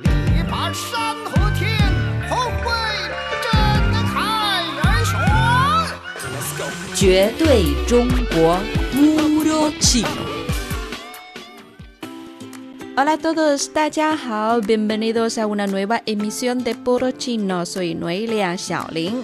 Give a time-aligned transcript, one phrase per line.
[0.00, 0.08] 力
[0.50, 1.78] 拔山河天，
[2.28, 2.68] 宏伟
[3.44, 5.14] 震撼人雄。
[6.96, 8.58] 绝对中国
[8.92, 10.08] Puro Chino.
[12.96, 17.64] Hola a todos, 大家好，bienvenidos a una nueva emisión de Puro Chino.
[17.64, 19.22] Soy Noelia Xiaolin.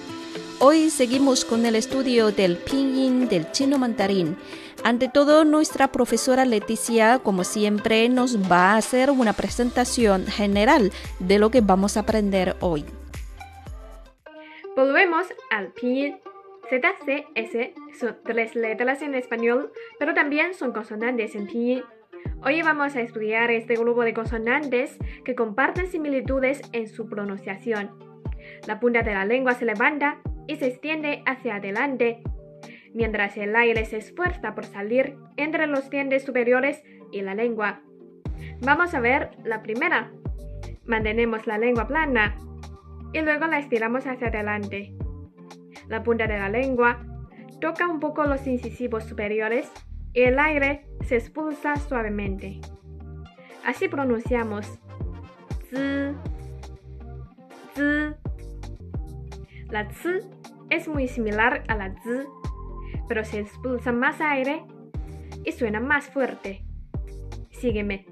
[0.61, 4.37] Hoy seguimos con el estudio del pinyin del chino mandarín.
[4.83, 11.39] Ante todo, nuestra profesora Leticia, como siempre, nos va a hacer una presentación general de
[11.39, 12.87] lo que vamos a aprender hoy.
[14.77, 16.19] Volvemos al pinyin.
[16.71, 21.83] Z, C, S son tres letras en español, pero también son consonantes en pinyin.
[22.43, 27.91] Hoy vamos a estudiar este grupo de consonantes que comparten similitudes en su pronunciación.
[28.67, 32.23] La punta de la lengua se levanta y se extiende hacia adelante
[32.95, 36.83] mientras el aire se esfuerza por salir entre los dientes superiores
[37.13, 37.81] y la lengua.
[38.63, 40.13] Vamos a ver la primera.
[40.85, 42.37] Mantenemos la lengua plana
[43.13, 44.95] y luego la estiramos hacia adelante.
[45.89, 47.05] La punta de la lengua
[47.61, 49.71] toca un poco los incisivos superiores
[50.13, 52.61] y el aire se expulsa suavemente.
[53.65, 54.67] Así pronunciamos
[55.71, 56.15] z,
[57.75, 58.17] z.
[59.69, 60.21] La z
[60.71, 62.40] es muy similar a la z
[63.11, 64.63] pero se expulsa más aire
[65.45, 66.63] y suena más fuerte.
[67.51, 68.07] Sígueme.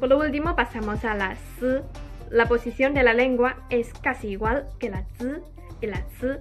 [0.00, 1.84] Por lo último pasamos a la s.
[2.28, 5.42] La posición de la lengua es casi igual que la z
[5.80, 6.40] y la ts,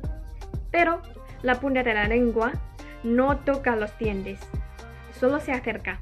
[0.71, 1.03] pero
[1.43, 2.53] la punta de la lengua
[3.03, 4.39] no toca los dientes,
[5.11, 5.99] solo se acerca.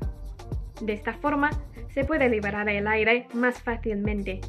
[0.80, 1.50] De esta forma
[1.90, 4.40] se puede liberar el aire más fácilmente.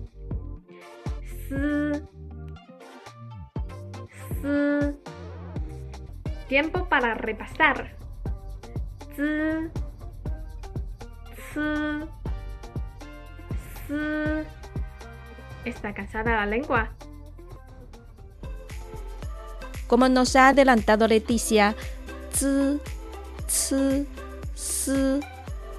[6.49, 7.97] Tiempo para repasar.
[15.65, 16.91] Está cansada la lengua.
[19.87, 21.75] Como nos ha adelantado Leticia,
[22.31, 22.79] z,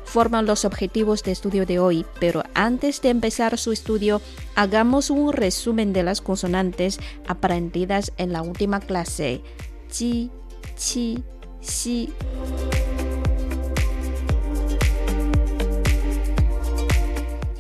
[0.06, 4.22] forman los objetivos de estudio de hoy, pero antes de empezar su estudio,
[4.60, 9.42] hagamos un resumen de las consonantes aprendidas en la última clase.
[9.90, 10.32] Ji,
[10.76, 11.24] chi,
[11.62, 12.10] xi.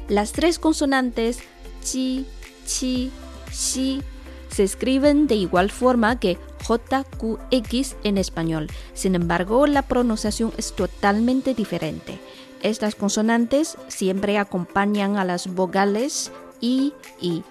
[0.09, 1.39] Las tres consonantes
[1.81, 2.25] chi,
[2.65, 3.11] chi,
[3.49, 4.01] xi
[4.49, 6.37] se escriben de igual forma que
[6.67, 8.67] JQX en español.
[8.93, 12.19] Sin embargo, la pronunciación es totalmente diferente.
[12.61, 17.43] Estas consonantes siempre acompañan a las vocales I y.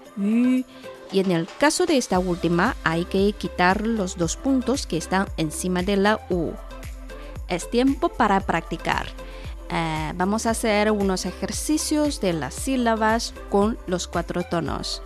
[1.10, 5.26] Y en el caso de esta última hay que quitar los dos puntos que están
[5.36, 6.52] encima de la U.
[7.48, 9.06] Es tiempo para practicar.
[9.70, 15.02] Eh, vamos a hacer unos ejercicios de las sílabas con los cuatro tonos.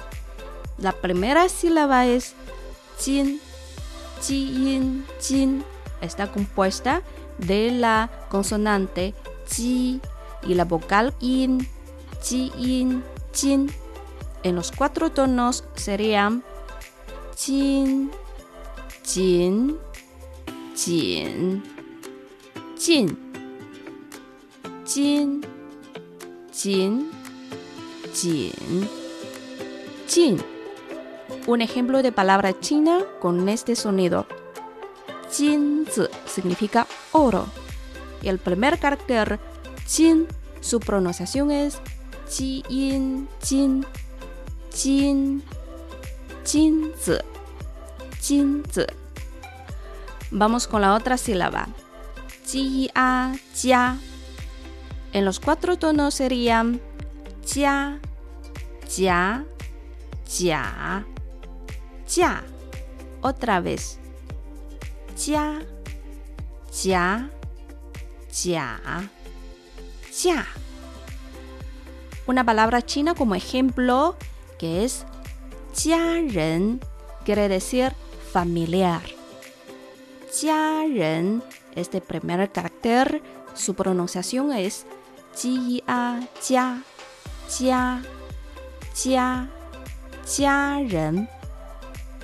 [0.79, 2.35] La primera sílaba es
[2.99, 3.41] jin,
[4.23, 5.65] jin, jin.
[6.01, 7.03] Está compuesta
[7.39, 9.15] de la consonante
[9.49, 10.01] ji
[10.43, 11.69] y la vocal in,
[12.23, 13.71] ji, in, jin.
[14.43, 16.43] En los cuatro tonos serían
[17.37, 18.11] jin,
[19.05, 19.79] jin,
[20.75, 21.63] jin,
[22.79, 23.23] jin,
[24.85, 25.43] jin,
[26.53, 27.11] jin,
[28.13, 28.89] jin,
[30.09, 30.43] jin.
[31.47, 34.27] Un ejemplo de palabra china con este sonido.
[35.33, 35.87] Jin
[36.27, 37.47] significa oro.
[38.23, 39.41] Y el primer carácter,
[39.87, 40.27] jin,
[40.61, 41.81] su pronunciación es
[44.75, 45.43] jin,
[46.45, 47.23] jin, jin,
[48.21, 48.87] jin, jin.
[50.31, 51.69] Vamos con la otra sílaba.
[52.47, 53.99] Jia, jia.
[55.13, 56.81] En los cuatro tonos serían
[57.45, 58.01] jia,
[58.89, 59.45] jia,
[60.27, 61.05] jia.
[62.15, 62.45] Ya.
[63.23, 63.99] Otra vez.
[65.17, 65.63] Ya.
[66.83, 67.31] Ya.
[68.45, 68.81] Ya.
[70.23, 70.47] Ya.
[72.27, 74.17] Una palabra china como ejemplo
[74.63, 75.05] que es
[75.85, 76.81] ren
[77.25, 77.93] quiere decir
[78.33, 79.03] familiar.
[80.41, 81.43] Ren,
[81.75, 83.21] este primer carácter,
[83.55, 84.87] su pronunciación es
[85.37, 86.85] jia, jia,
[87.51, 88.03] jia,
[88.95, 89.51] jia,
[90.25, 91.29] jia ren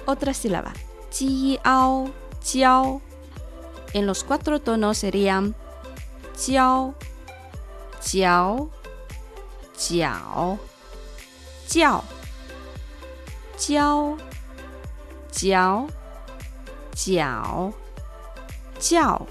[0.07, 0.73] otra sílaba.
[1.11, 2.09] Jiao,
[2.45, 3.03] jiao.
[3.95, 5.57] En los cuatro tonos serían
[6.37, 6.95] jiao,
[8.01, 8.71] jiao,
[9.77, 10.61] jiao,
[11.69, 12.18] jiao,
[13.59, 14.17] jiao,
[15.33, 15.89] jiao,
[16.95, 17.75] jiao,
[18.81, 19.27] jiao.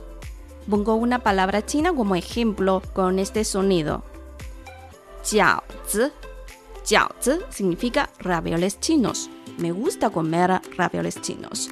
[0.70, 4.04] Pongo una palabra china como ejemplo con este sonido.
[5.24, 6.12] Jiaozi.
[6.86, 9.30] Jiaozi significa ravioles chinos.
[9.58, 11.70] Me gusta comer ravioles chinos.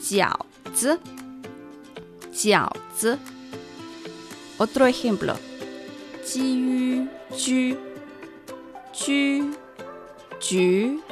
[0.00, 0.98] Jiaozi.
[2.32, 3.18] Jiaozi.
[4.58, 5.34] Otro ejemplo.
[6.34, 7.76] Ju, ju,
[10.40, 11.02] ju,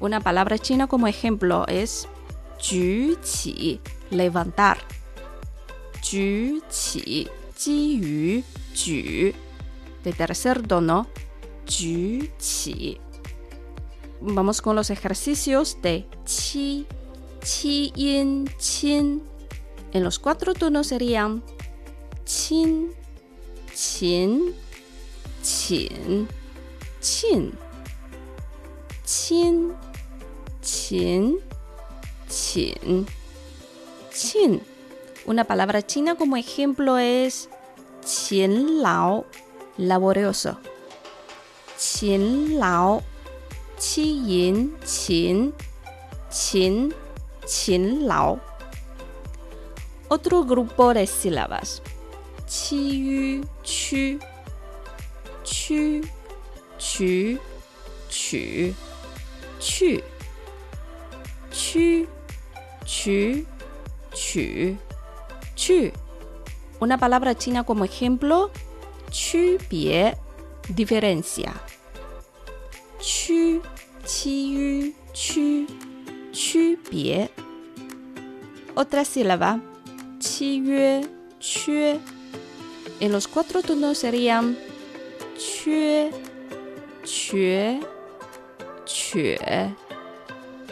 [0.00, 2.08] una palabra china como ejemplo es
[2.58, 3.80] 举起
[4.10, 4.78] levantar.
[10.04, 11.08] de tercer tono
[14.20, 16.86] Vamos con los ejercicios de chi,
[17.42, 19.22] chi yin, chin
[19.96, 21.42] en los cuatro tonos serían
[22.26, 22.92] chin,
[23.74, 24.54] chin,
[25.42, 26.28] chin,
[27.00, 27.58] chin,
[29.06, 29.72] chin,
[30.60, 31.38] chin,
[32.28, 33.06] chin,
[34.12, 34.62] chin.
[35.24, 37.48] Una palabra china como ejemplo es
[38.04, 39.24] qin lao,
[39.78, 40.58] laborioso.
[41.78, 43.02] Qin lao,
[43.80, 45.54] qi yin, qin,
[46.28, 46.94] qin,
[47.46, 48.55] qin lao.
[50.08, 51.82] Otro grupo de sílabas.
[52.70, 54.18] Yu, chu,
[55.42, 56.00] chu,
[56.78, 57.38] chu,
[58.08, 58.74] chu,
[59.58, 60.02] chu,
[61.50, 62.06] chu,
[62.84, 63.46] chu,
[64.14, 64.78] chu,
[65.56, 65.92] chu.
[66.78, 68.50] Una palabra china como ejemplo,
[69.10, 70.16] chu pie,
[70.68, 71.52] diferencia.
[73.00, 73.60] Chu,
[74.24, 75.66] yu, chu,
[76.32, 77.28] chu pie.
[78.76, 79.60] Otra sílaba,
[80.18, 81.08] qi yue,
[81.40, 82.00] chue.
[83.00, 84.56] En los cuatro tonos serían
[85.36, 86.10] chue,
[87.04, 87.80] chue,
[88.84, 89.38] chue,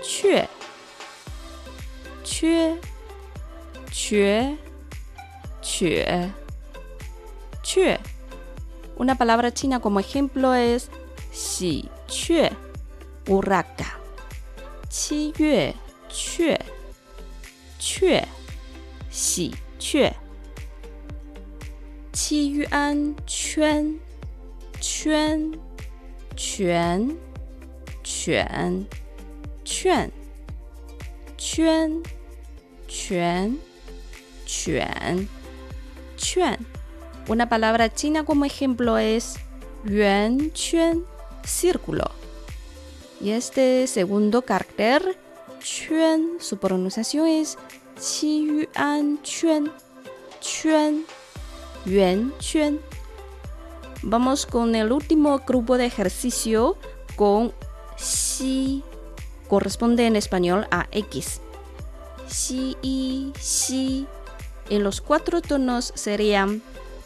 [0.02, 0.48] chue,
[2.22, 2.80] chue,
[3.90, 4.58] chue,
[5.60, 6.32] chue,
[7.62, 7.98] chue.
[8.96, 10.88] Una palabra china como ejemplo es
[11.32, 12.50] xi chue,
[13.28, 13.98] urraca.
[14.88, 15.74] Qi yue,
[16.08, 16.58] chue,
[17.78, 18.22] chue,
[19.13, 20.13] xi chue.
[22.11, 23.99] Qi yuan,圈，
[24.79, 25.59] 圈，
[26.35, 27.17] 拳，
[28.03, 28.87] 拳，
[29.63, 30.11] 券，
[31.37, 32.03] 圈，
[32.87, 33.59] 拳，
[34.45, 35.29] 拳，
[36.17, 36.57] 券。
[37.27, 39.35] Una palabra china como ejemplo es
[39.85, 41.05] yuan, chuan,
[41.45, 42.11] círculo.
[43.21, 45.17] Y este segundo carácter,
[45.59, 47.57] chuan, su pronunciación es
[54.02, 56.76] Vamos con el último grupo de ejercicio
[57.16, 57.52] con
[57.96, 58.82] xi.
[59.48, 61.40] Corresponde en español a X.
[62.28, 64.06] Xi y xi.
[64.70, 66.62] En los cuatro tonos serían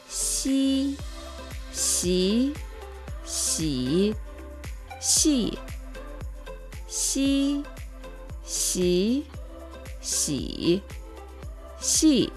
[0.08, 0.96] xi,
[1.72, 2.52] xi,
[3.26, 4.14] xi,
[5.00, 5.58] xi,
[6.88, 7.62] xi,
[8.46, 9.26] xi,
[10.08, 10.82] xi,
[11.80, 12.30] xi.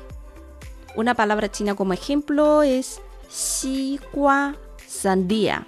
[0.95, 5.65] Una palabra china como ejemplo es xi gua, sandía.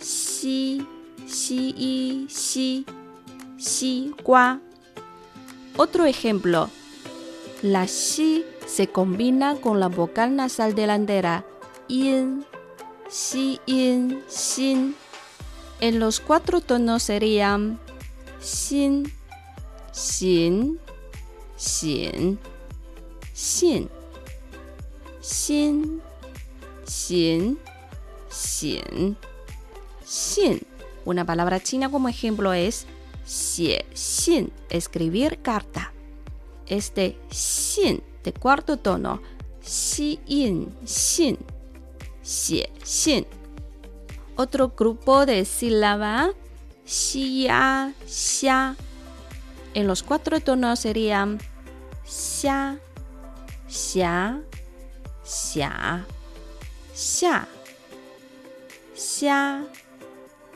[0.00, 0.86] Xi,
[1.26, 2.86] xi y xi,
[3.58, 4.60] xi gua.
[5.76, 6.70] Otro ejemplo.
[7.60, 11.44] La xi se combina con la vocal nasal delantera
[11.88, 12.44] yin,
[13.08, 14.96] xi yin, xin.
[15.80, 17.78] En los cuatro tonos serían
[18.40, 19.12] xin,
[19.92, 20.80] xin,
[21.62, 22.38] xin,
[23.34, 23.88] xin,
[25.22, 26.00] xin,
[26.84, 27.56] xin,
[28.28, 29.16] xin,
[30.04, 30.58] xin.
[31.04, 32.86] Una palabra china como ejemplo es
[33.24, 35.92] xie xin, escribir carta.
[36.66, 39.22] Este xin de cuarto tono,
[39.62, 41.36] xi yin xin.
[44.34, 46.32] Otro grupo de sílaba,
[46.84, 48.76] xi ya, xia.
[49.74, 51.38] En los cuatro tonos serían
[52.12, 52.76] xia,
[53.66, 54.42] xia,
[55.24, 56.04] xia,
[56.94, 57.48] xia,
[58.94, 59.64] xia,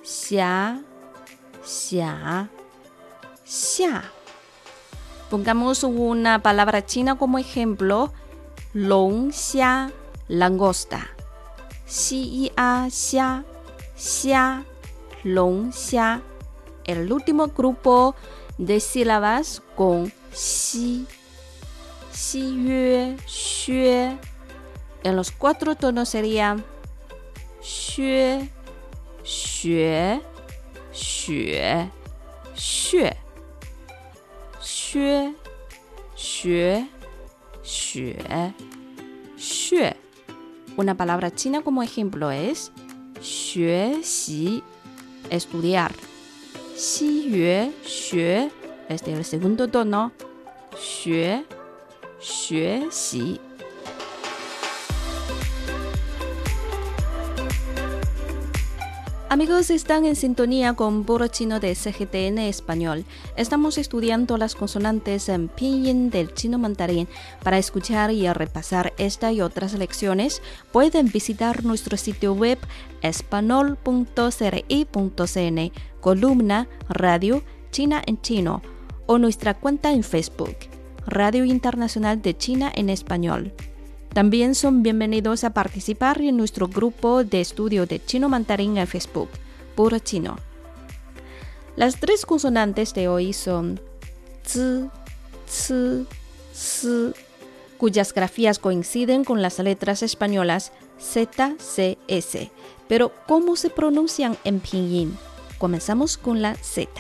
[0.05, 0.83] xia,
[1.65, 2.51] xia,
[3.47, 4.05] xia.
[5.31, 8.13] Pongamos una palabra china como ejemplo,
[8.75, 9.91] long xia,
[10.29, 11.09] langosta.
[11.89, 13.45] Xi a xia,
[13.97, 14.63] xia,
[15.25, 16.21] long xia.
[16.85, 18.15] El último grupo
[18.59, 21.07] de sílabas con xi,
[22.17, 24.17] si yue, xue.
[25.05, 26.65] En los cuatro tonos serían
[27.61, 28.49] xue,
[29.23, 30.23] xue,
[30.95, 31.91] xue,
[32.55, 33.13] xue,
[36.17, 36.89] xue,
[37.63, 38.17] xue,
[39.37, 39.97] xue.
[40.79, 42.73] Una palabra china como ejemplo es
[43.21, 44.65] xue, xi,
[45.29, 45.93] estudiar.
[46.79, 48.51] Xi, yue, xue,
[48.89, 50.13] este es el segundo tono.
[50.79, 51.45] Xue,
[52.19, 53.39] 学习
[59.29, 63.05] Amigos, están en sintonía con Puro Chino de CGTN Español.
[63.37, 67.09] Estamos estudiando las consonantes en pinyin del chino mandarín.
[67.43, 70.43] Para escuchar y repasar esta y otras lecciones,
[70.73, 72.59] pueden visitar nuestro sitio web
[73.03, 77.43] espanol.cri.cn, columna Radio
[77.73, 78.63] China en Chino,
[79.07, 80.57] o nuestra cuenta en Facebook,
[81.07, 83.53] Radio Internacional de China en Español.
[84.13, 89.29] También son bienvenidos a participar en nuestro grupo de estudio de chino mandarín en Facebook,
[89.77, 90.37] Puro Chino.
[91.77, 93.81] Las tres consonantes de hoy son
[94.45, 94.91] z,
[95.47, 96.07] z,
[96.53, 97.13] s,
[97.79, 102.51] cuyas grafías coinciden con las letras españolas Z, C, S.
[102.89, 105.17] Pero, ¿cómo se pronuncian en pinyin?
[105.59, 106.91] Comenzamos con la Z.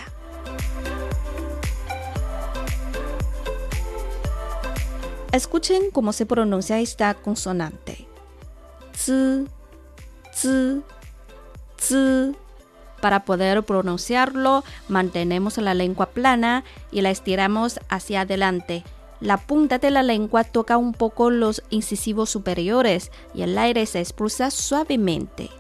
[5.36, 8.08] Escuchen cómo se pronuncia esta consonante.
[8.94, 9.44] Z,
[10.32, 10.80] z,
[11.76, 12.34] z.
[13.02, 18.82] Para poder pronunciarlo, mantenemos la lengua plana y la estiramos hacia adelante.
[19.20, 24.00] La punta de la lengua toca un poco los incisivos superiores y el aire se
[24.00, 25.50] expulsa suavemente.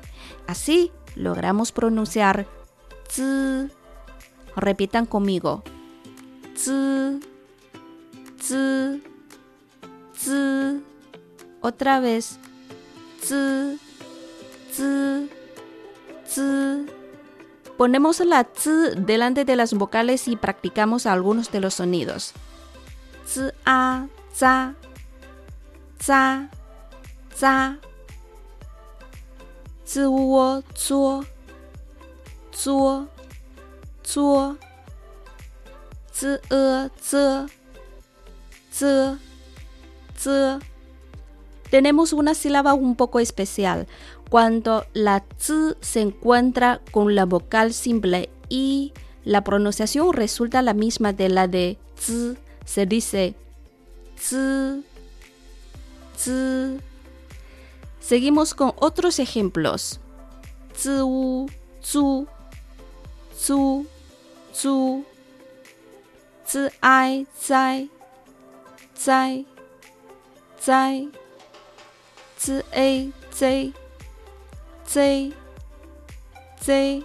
[0.46, 2.46] Así logramos pronunciar
[3.10, 3.68] z.
[4.56, 5.62] Repitan conmigo.
[6.54, 7.20] Z,
[8.40, 9.15] z,
[10.18, 10.80] z.
[11.60, 12.38] Otra vez.
[13.22, 13.78] Z,
[14.72, 15.28] z,
[16.28, 16.86] z.
[17.76, 22.32] Ponemos la z delante de las vocales y practicamos algunos de los sonidos.
[23.26, 24.74] Z, a, za,
[26.00, 26.48] za,
[27.36, 27.78] za.
[29.84, 31.24] Z, wo, zuo,
[32.52, 33.08] zuo,
[34.04, 34.56] zuo.
[36.12, 37.46] Z, e, ze,
[38.72, 39.18] ze,
[41.70, 43.86] Tenemos una sílaba un poco especial
[44.30, 48.92] cuando la z se encuentra con la vocal simple y
[49.24, 53.34] la pronunciación resulta la misma de la de z, se dice
[54.18, 54.82] z,
[56.16, 56.80] z.
[58.00, 59.98] Seguimos con otros ejemplos.
[60.76, 61.48] zu,
[61.80, 62.26] zu,
[63.34, 63.86] zu,
[64.52, 65.04] zu.
[66.44, 67.90] z, ai, zai,
[68.94, 69.46] zai,
[70.60, 71.08] zai.
[72.38, 73.72] z, a, zai,
[74.86, 75.32] zai,
[76.60, 77.04] zai.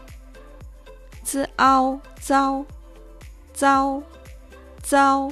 [1.23, 2.65] z, ao, zao,
[3.53, 4.03] zao,
[4.83, 5.31] zao.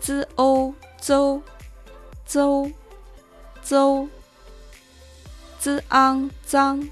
[0.00, 1.42] z, o, zou,
[2.26, 2.72] zou,
[3.62, 4.08] zou.
[5.60, 6.90] z, ang, zang,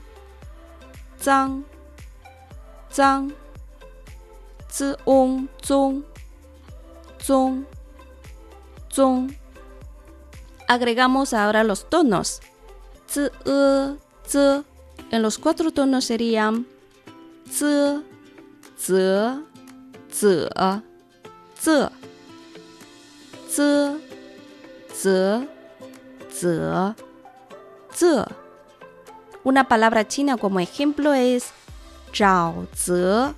[1.18, 1.64] zang,
[2.90, 3.32] zang.
[4.68, 6.04] z, ong, zong,
[7.18, 7.64] zong,
[8.88, 9.45] zong.
[10.68, 12.40] Agregamos ahora los tonos.
[13.08, 13.96] Z, e,
[14.26, 14.64] z.
[15.10, 16.66] En los cuatro tonos serían
[17.48, 18.02] z,
[18.76, 19.42] z,
[20.10, 20.50] z,
[21.58, 21.90] z,
[23.48, 23.98] z,
[24.92, 25.46] z,
[26.30, 26.94] z,
[27.94, 28.26] z.
[29.44, 31.52] Una palabra china como ejemplo es
[32.12, 33.32] zhao ze,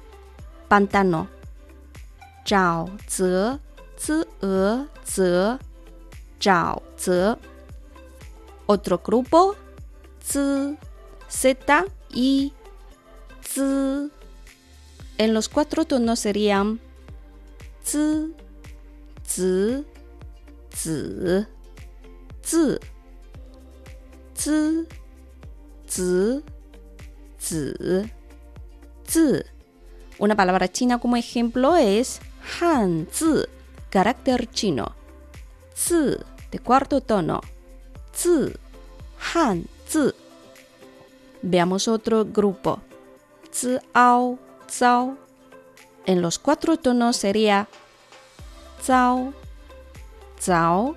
[0.69, 1.27] pantano.
[2.47, 3.59] Zhao z,
[4.43, 5.59] e, ze,
[6.41, 7.37] zhao ze.
[8.67, 9.55] Otro grupo,
[10.21, 10.77] z,
[11.29, 11.57] z
[12.15, 12.53] y
[13.43, 14.11] z.
[15.19, 16.81] En los cuatro tonos serían
[17.83, 18.31] z,
[19.25, 19.85] z,
[20.71, 21.47] z,
[22.43, 22.79] z,
[24.35, 24.87] z,
[25.87, 26.43] z,
[27.39, 28.11] z,
[29.07, 29.45] z.
[30.19, 32.21] Una palabra china como ejemplo es
[32.61, 33.45] hanzi,
[33.91, 34.98] carácter chino.
[36.51, 37.41] De cuarto tono.
[38.13, 38.53] Z,
[39.33, 40.13] hanzi.
[41.43, 42.81] Veamos otro grupo.
[43.53, 45.17] Z, ao, zao.
[46.05, 47.69] En los cuatro tonos sería
[48.83, 49.33] zao,
[50.41, 50.97] zao,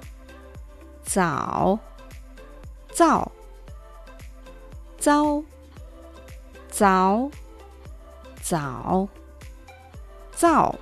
[1.05, 1.79] zao,
[2.95, 3.31] zao,
[4.99, 5.45] zao,
[6.71, 7.31] zao,
[8.41, 9.09] zao,
[10.37, 10.79] zao.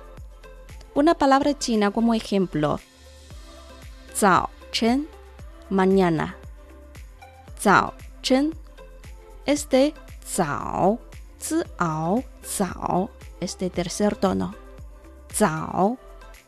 [0.94, 2.78] Una palabra china como ejemplo.
[4.20, 5.08] Zao chen,
[5.70, 6.36] mañana.
[7.58, 8.52] Zao chen
[9.46, 10.98] es de zao,
[11.78, 13.10] ao, zao,
[13.40, 14.54] este tercer tono.
[15.32, 15.96] Zao,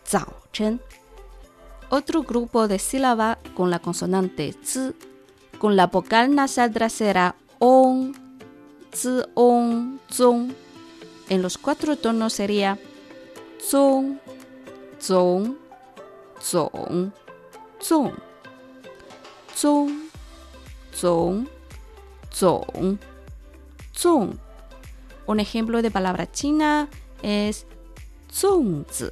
[0.07, 0.83] zao, chen.
[1.89, 4.93] Otro grupo de sílaba con la consonante z,
[5.59, 8.13] con la vocal nasal trasera on,
[8.93, 10.53] z, on, zong.
[11.31, 12.79] En los cuatro tonos sería
[13.59, 14.19] zong,
[15.01, 15.57] zong,
[16.39, 17.13] zong,
[17.83, 18.15] zong,
[19.57, 20.09] zong,
[20.95, 21.49] zong,
[22.33, 22.99] zong,
[23.93, 24.39] zong.
[25.27, 26.89] Un ejemplo de palabra china
[27.23, 27.67] es
[28.33, 29.07] zongzi,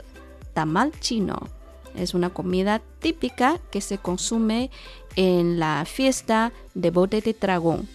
[0.54, 1.48] tamal chino.
[1.96, 4.70] Es una comida típica que se consume
[5.16, 7.88] en la fiesta de bote de dragón.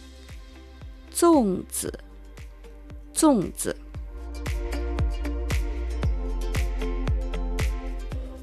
[1.14, 1.88] Zongzi,
[3.16, 3.72] zongzi.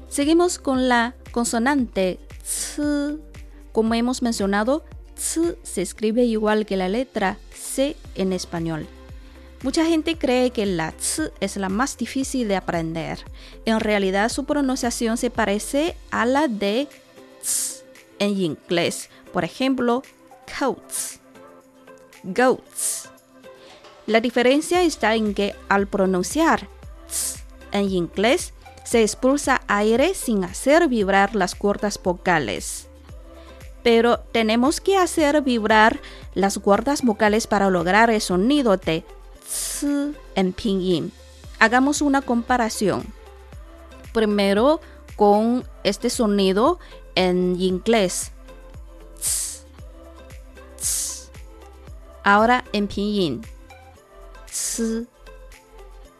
[0.09, 3.17] Seguimos con la consonante c.
[3.73, 4.85] Como hemos mencionado,
[5.15, 8.87] c se escribe igual que la letra c en español.
[9.63, 13.19] Mucha gente cree que la ts es la más difícil de aprender.
[13.65, 16.87] En realidad su pronunciación se parece a la de
[17.41, 17.83] ts
[18.19, 19.09] en inglés.
[19.31, 20.03] Por ejemplo,
[20.59, 21.19] coats,
[22.23, 23.09] goats.
[24.05, 26.67] La diferencia está en que al pronunciar
[27.07, 27.37] ts
[27.71, 32.87] en inglés se expulsa aire sin hacer vibrar las cuerdas vocales.
[33.81, 35.99] Pero tenemos que hacer vibrar
[36.33, 39.03] las cuerdas vocales para lograr el sonido de
[39.45, 39.85] tz
[40.35, 41.11] en pinyin.
[41.59, 43.03] Hagamos una comparación.
[44.13, 44.79] Primero
[45.15, 46.79] con este sonido
[47.15, 48.31] en inglés.
[49.19, 49.65] Tz,
[50.77, 51.29] tz.
[52.23, 53.41] Ahora en pinyin.
[54.45, 55.07] Tz,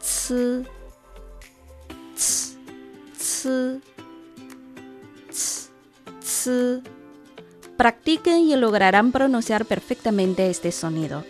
[0.00, 0.73] tz,
[7.76, 11.24] Practiquen y lograrán pronunciar perfectamente este sonido.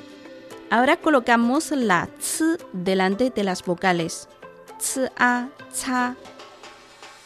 [0.71, 4.29] Ahora colocamos la ts delante de las vocales.
[4.79, 6.17] Ts a cha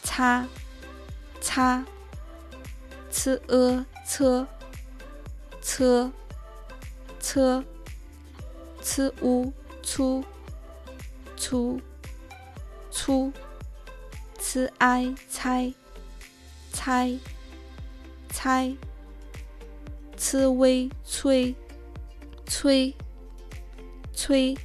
[0.03, 0.47] cha
[3.11, 3.85] ts e
[7.21, 10.23] ts u chu
[11.35, 11.81] chu
[12.91, 13.33] chu
[14.51, 14.67] ci
[15.29, 15.71] 猜
[16.73, 17.19] 猜
[18.29, 18.75] 猜
[20.17, 21.55] ci vi 吹
[22.47, 22.95] 吹
[24.11, 24.57] 吹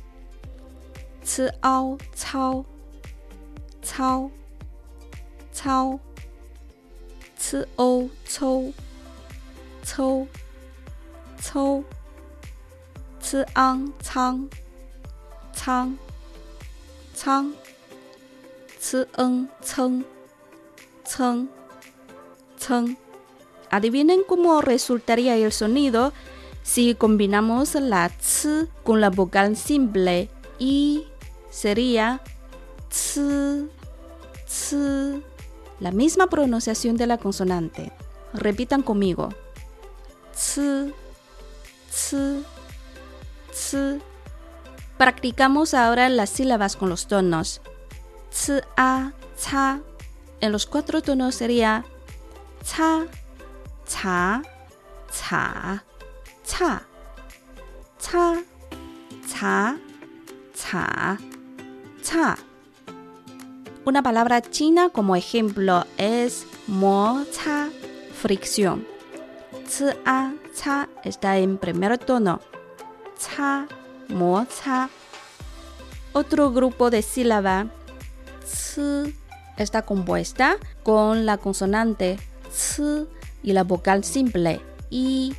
[1.23, 2.65] ，c ao 操
[3.83, 4.31] 操
[5.53, 6.01] 操
[7.39, 8.73] ci o 抽
[11.43, 11.85] 抽
[13.21, 14.49] ，c ang 苍
[15.53, 15.95] 苍
[17.13, 17.53] 苍
[23.71, 26.13] Adivinen cómo resultaría el sonido
[26.63, 31.05] si combinamos la ts con la vocal simple y
[31.51, 32.23] sería
[32.89, 33.21] ts,
[34.47, 34.77] ts,
[35.81, 37.93] la misma pronunciación de la consonante.
[38.33, 39.29] Repitan conmigo.
[40.33, 40.61] Ts,
[41.91, 42.17] ts,
[43.51, 43.77] ts.
[44.97, 47.61] Practicamos ahora las sílabas con los tonos.
[48.35, 49.81] Ts, a, cha.
[50.41, 51.85] En los cuatro tonos sería
[52.65, 53.07] cha,
[53.87, 54.43] cha,
[55.13, 55.85] cha.
[56.45, 56.83] cha,
[57.99, 58.43] cha,
[59.27, 59.77] cha,
[60.53, 61.19] cha,
[62.03, 62.37] cha.
[63.85, 67.69] Una palabra china como ejemplo es mo, cha,
[68.21, 68.85] fricción.
[69.69, 72.41] Ci, a, cha está en primer tono.
[73.17, 73.69] Cha,
[74.09, 74.91] mo, cha.
[76.13, 77.67] Otro grupo de sílaba,
[78.47, 79.15] ci,
[79.57, 82.19] está compuesta con la consonante
[82.51, 83.07] c
[83.43, 85.35] y la vocal simple y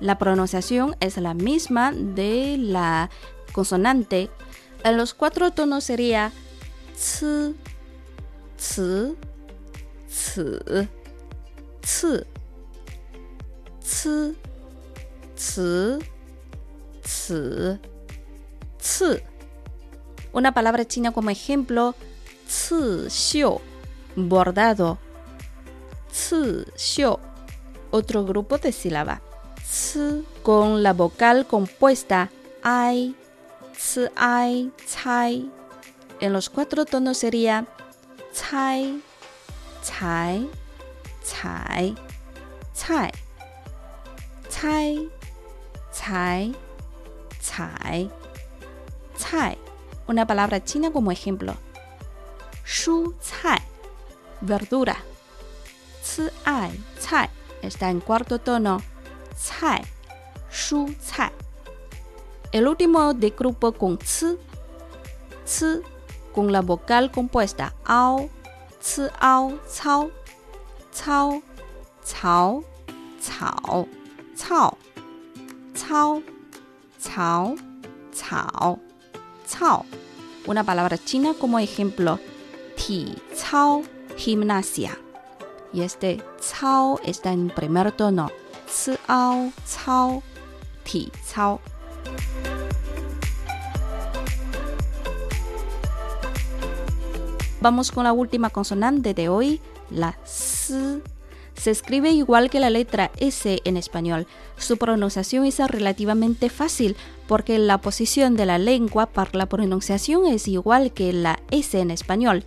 [0.00, 3.10] la pronunciación es la misma de la
[3.52, 4.30] consonante.
[4.82, 6.32] En los cuatro tonos sería
[6.96, 7.54] c.
[20.32, 21.94] Una palabra china como ejemplo,
[23.08, 23.60] xiu,
[24.16, 24.98] bordado,
[26.76, 27.18] xiu.
[27.90, 29.20] Otro grupo de sílaba
[30.42, 32.30] con la vocal compuesta
[32.62, 33.14] ai,
[34.16, 35.50] ai, cai.
[36.20, 37.66] En los cuatro tonos sería
[38.38, 39.02] cai,
[39.86, 40.48] cai,
[41.40, 41.94] cai,
[42.74, 43.10] cai,
[44.50, 45.10] cai,
[47.50, 48.10] cai,
[49.18, 49.58] cai.
[50.06, 51.54] Una palabra china como ejemplo.
[52.64, 53.60] 蔬菜
[54.40, 54.96] ，verdura。
[56.02, 57.28] c ai 菜
[57.62, 58.80] está en cuarto tono.
[62.52, 64.36] El último de grupo con c,
[65.44, 65.80] c
[66.32, 68.28] con la vocal compuesta ao,
[68.80, 70.10] c ao, cao,
[70.92, 71.44] cao,
[72.04, 72.64] cao,
[74.36, 74.78] cao,
[75.74, 76.22] cao,
[77.02, 77.56] cao,
[78.12, 78.78] cao,
[79.50, 79.86] cao.
[80.46, 82.20] Una palabra china como ejemplo
[82.86, 83.14] ti,
[83.50, 83.82] cao,
[84.16, 84.98] gimnasia.
[85.72, 86.22] Y este
[87.04, 88.30] está en primer tono.
[89.06, 90.22] Cao,
[90.84, 91.10] ti.
[97.60, 101.00] Vamos con la última consonante de hoy, la S.
[101.54, 104.26] Se escribe igual que la letra S en español.
[104.58, 110.46] Su pronunciación es relativamente fácil porque la posición de la lengua para la pronunciación es
[110.48, 112.44] igual que la S en español.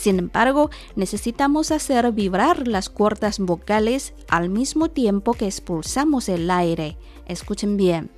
[0.00, 6.96] Sin embargo, necesitamos hacer vibrar las cuerdas vocales al mismo tiempo que expulsamos el aire.
[7.26, 8.10] Escuchen bien.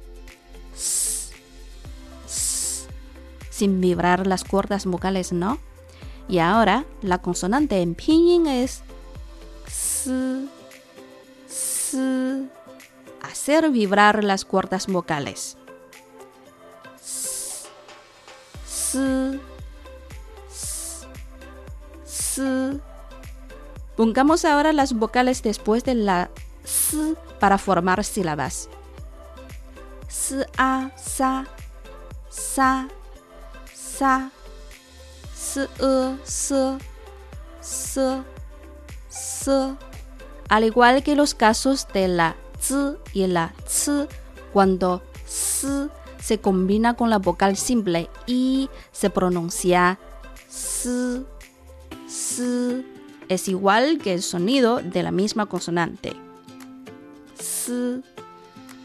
[3.51, 5.59] Sin vibrar las cuerdas vocales, ¿no?
[6.29, 8.85] Y ahora la consonante en pinyin es
[9.67, 10.09] s,
[11.49, 11.99] s.
[13.23, 15.57] Hacer vibrar las cuerdas vocales.
[17.03, 17.67] S,
[18.69, 19.41] s,
[23.97, 26.31] Pongamos ahora las vocales después de la
[26.65, 28.69] s para formar sílabas.
[30.09, 31.47] S, a, sa,
[32.31, 32.89] sa,
[33.75, 34.31] sa
[35.35, 36.79] s, e, s,
[37.61, 38.23] s,
[39.11, 39.77] s.
[40.49, 44.07] Al igual que los casos de la z y la ц,
[44.53, 45.89] cuando s
[46.21, 49.99] se combina con la vocal simple y se pronuncia
[50.49, 51.23] s,
[52.39, 52.85] s,
[53.29, 56.15] es igual que el sonido de la misma consonante.
[57.39, 58.01] S,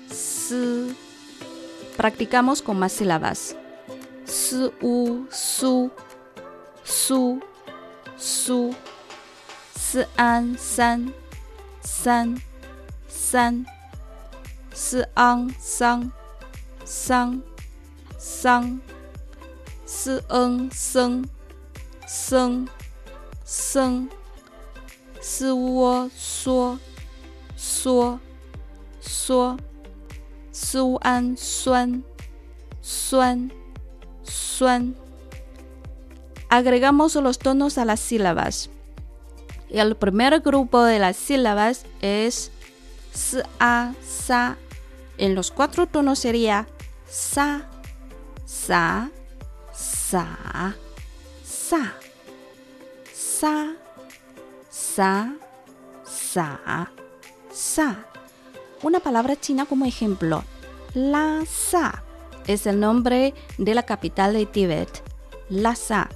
[0.10, 0.96] s.
[1.96, 3.56] Practicamos con más sílabas.
[4.28, 5.92] S, u, su,
[6.84, 7.40] su,
[8.18, 8.76] su,
[9.76, 11.14] si an, san,
[11.82, 12.42] san,
[13.08, 13.66] san,
[14.74, 16.12] si ang, sang,
[16.84, 17.44] sang,
[18.18, 18.82] sang,
[19.86, 21.30] si en, seng,
[22.06, 22.70] seng,
[23.48, 24.10] seng,
[25.22, 26.80] si wo, suo,
[27.56, 28.20] suo,
[29.00, 29.58] suo,
[30.52, 32.04] si an, suan,
[32.82, 33.54] suan,
[34.24, 34.96] suan.
[36.50, 38.70] Agregamos los tonos a las sílabas.
[39.70, 42.52] El primer grupo de las sílabas es
[43.14, 44.58] s, a, sa.
[45.18, 46.68] En los cuatro tonos sería
[47.10, 47.66] sa,
[48.46, 49.10] sa,
[49.74, 50.76] sa,
[51.44, 51.96] sa,
[53.39, 53.76] sa,
[54.71, 55.30] sa,
[56.04, 56.89] sa,
[57.54, 58.06] sa.
[58.82, 60.43] Una palabra china como ejemplo.
[60.95, 62.02] Lhasa
[62.47, 65.04] es el nombre de la capital de Tíbet.
[65.50, 66.10] Lhasa.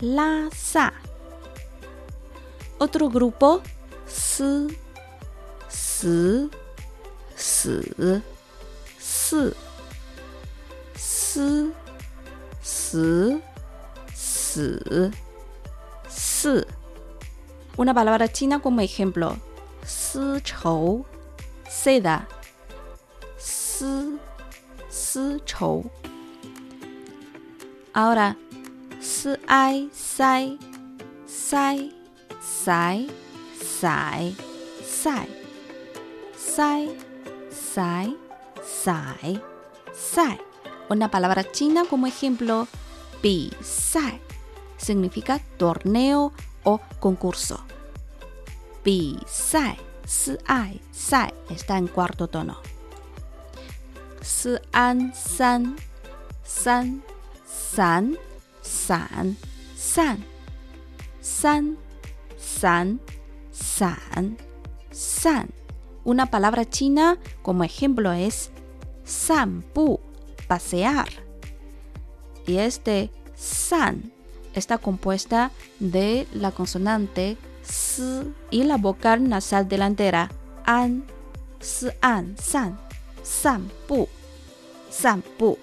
[0.00, 0.92] Lhasa.
[2.78, 3.60] Otro grupo.
[4.06, 4.68] S,
[5.68, 6.48] S,
[7.36, 7.80] S,
[9.00, 9.54] S,
[10.94, 11.72] S,
[12.62, 13.42] S,
[14.14, 15.31] S,
[17.76, 19.36] Una palabra china como ejemplo.
[19.82, 21.04] S, chou,
[21.68, 22.26] seda.
[23.38, 23.84] S,
[24.88, 25.90] S, chou.
[27.94, 28.36] Ahora,
[29.00, 30.58] s, ai, sai,
[31.26, 31.92] sai,
[32.40, 33.08] sai,
[33.60, 34.36] sai,
[34.86, 35.28] sai,
[36.36, 36.96] sai,
[37.50, 38.16] sai,
[38.62, 39.42] sai,
[39.92, 40.38] sai.
[40.88, 42.66] Una palabra china como ejemplo,
[43.22, 44.20] bi, sai.
[44.82, 46.32] Significa torneo
[46.64, 47.64] o concurso.
[48.82, 51.32] Bi, sai, si, ai, sai.
[51.48, 52.56] Está en cuarto tono.
[54.20, 55.76] Si, an, san,
[56.42, 57.00] san,
[57.46, 58.18] san,
[58.60, 59.36] san,
[59.72, 60.26] san,
[61.22, 61.78] san,
[62.36, 63.00] san,
[63.52, 64.36] san,
[64.90, 65.48] san.
[66.02, 68.50] Una palabra china como ejemplo es
[69.04, 70.00] sanpu,
[70.48, 71.08] pasear.
[72.48, 74.12] Y este san
[74.54, 80.30] está compuesta de la consonante s y la vocal nasal delantera
[80.64, 81.04] an,
[81.60, 82.78] s, an, san,
[83.22, 84.08] sanpu,
[84.90, 85.58] sanpu.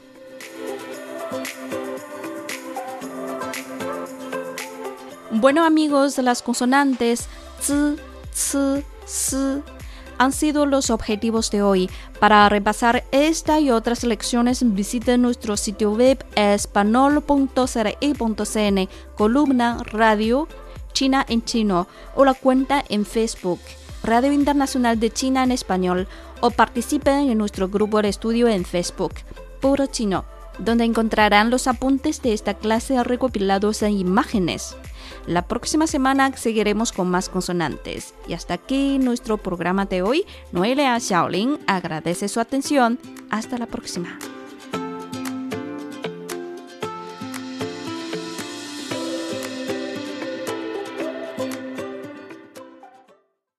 [5.32, 7.28] Bueno amigos, las consonantes
[7.62, 7.96] z,
[8.34, 9.62] c, s
[10.20, 11.90] han sido los objetivos de hoy.
[12.20, 20.48] Para repasar esta y otras lecciones visiten nuestro sitio web espanol.cre.cn, columna radio
[20.94, 23.60] China en chino o la cuenta en Facebook
[24.04, 26.08] Radio Internacional de China en español
[26.42, 29.14] o participen en nuestro grupo de estudio en Facebook.
[29.60, 30.26] Puro Chino,
[30.58, 34.76] donde encontrarán los apuntes de esta clase recopilados en imágenes.
[35.30, 38.16] La próxima semana seguiremos con más consonantes.
[38.28, 40.26] Y hasta aquí nuestro programa de hoy.
[40.52, 42.98] Noelia Xiaolin agradece su atención.
[43.30, 44.18] Hasta la próxima.